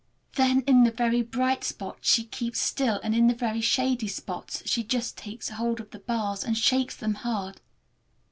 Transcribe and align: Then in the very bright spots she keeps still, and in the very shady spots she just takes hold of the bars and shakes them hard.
Then 0.33 0.61
in 0.61 0.83
the 0.83 0.89
very 0.89 1.21
bright 1.21 1.63
spots 1.63 2.09
she 2.09 2.23
keeps 2.23 2.57
still, 2.59 2.99
and 3.03 3.13
in 3.13 3.27
the 3.27 3.35
very 3.35 3.61
shady 3.61 4.07
spots 4.07 4.63
she 4.65 4.83
just 4.83 5.15
takes 5.15 5.49
hold 5.49 5.79
of 5.79 5.91
the 5.91 5.99
bars 5.99 6.43
and 6.43 6.57
shakes 6.57 6.95
them 6.95 7.13
hard. 7.13 7.61